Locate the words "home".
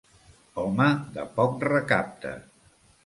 0.61-0.87